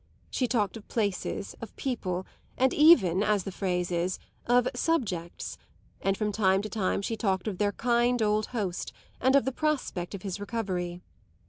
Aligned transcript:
She 0.31 0.47
talked 0.47 0.77
of 0.77 0.87
places, 0.87 1.55
of 1.61 1.75
people 1.75 2.25
and 2.57 2.73
even, 2.73 3.21
as 3.21 3.43
the 3.43 3.51
phrase 3.51 3.91
is, 3.91 4.17
of 4.47 4.67
"subjects"; 4.73 5.59
and 6.01 6.17
from 6.17 6.31
time 6.31 6.63
to 6.63 6.69
time 6.69 7.03
she 7.03 7.15
talked 7.15 7.47
of 7.47 7.59
their 7.59 7.73
kind 7.73 8.19
old 8.19 8.47
host 8.47 8.91
and 9.19 9.35
of 9.35 9.45
the 9.45 9.51
prospect 9.51 10.15
of 10.15 10.23
his 10.23 10.39
recovery. 10.39 11.01